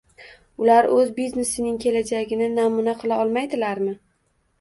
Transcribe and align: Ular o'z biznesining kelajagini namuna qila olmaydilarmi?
Ular 0.61 0.85
o'z 0.93 1.11
biznesining 1.19 1.75
kelajagini 1.83 2.47
namuna 2.55 2.97
qila 3.03 3.21
olmaydilarmi? 3.25 3.93